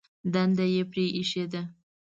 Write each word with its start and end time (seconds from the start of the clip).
دنده 0.33 0.65
یې 0.73 0.83
پرېښې 0.91 1.43
ده. 1.51 1.61